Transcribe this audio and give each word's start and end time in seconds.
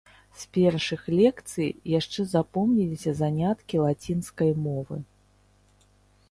З 0.43 0.47
першых 0.55 1.01
лекцый 1.19 1.69
яшчэ 1.99 2.25
запомніліся 2.33 3.13
заняткі 3.21 3.83
лацінскай 3.85 4.51
мовы. 4.65 4.97